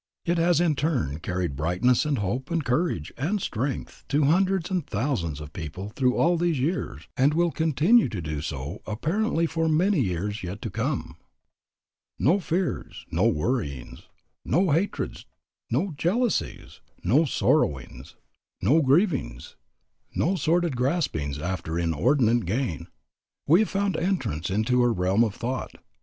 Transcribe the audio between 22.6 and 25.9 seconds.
note: inordinate?] gain, have found entrance into her realm of thought.